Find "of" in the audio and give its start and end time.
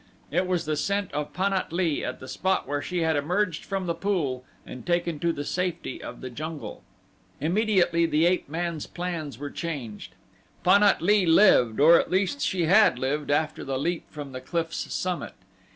1.13-1.31, 6.01-6.21